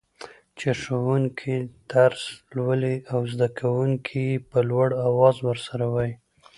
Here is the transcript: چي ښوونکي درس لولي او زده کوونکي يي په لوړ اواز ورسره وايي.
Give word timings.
چي 0.57 0.69
ښوونکي 0.81 1.55
درس 1.91 2.23
لولي 2.55 2.95
او 3.13 3.19
زده 3.31 3.47
کوونکي 3.59 4.17
يي 4.29 4.37
په 4.49 4.59
لوړ 4.69 4.87
اواز 5.07 5.35
ورسره 5.47 5.85
وايي. 5.93 6.13